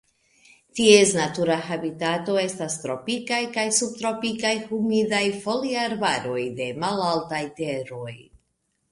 [0.77, 8.15] Ties natura habitato estas Tropikaj kaj subtropikaj humidaj foliarbaroj de malaltaj teroj.